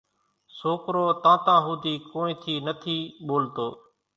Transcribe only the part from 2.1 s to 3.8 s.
ڪونئين ٿي نٿي ٻولتو